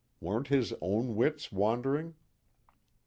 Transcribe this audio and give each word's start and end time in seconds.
Weren't 0.19 0.47
his 0.47 0.73
own 0.81 1.15
wits 1.15 1.51
wandering? 1.51 2.15